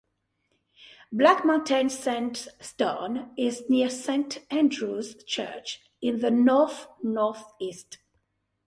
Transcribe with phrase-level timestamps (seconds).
[1.11, 7.99] Black Mountain Sandstone is near Saint Andrew's church in the north north east.